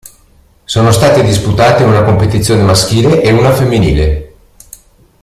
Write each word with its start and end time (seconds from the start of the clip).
Sono 0.63 0.89
state 0.91 1.21
disputate 1.23 1.83
una 1.83 2.01
competizione 2.01 2.63
maschile 2.63 3.21
e 3.21 3.31
una 3.31 3.51
femminile. 3.53 4.33